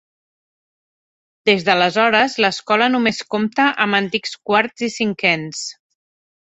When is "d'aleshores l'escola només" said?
1.67-3.23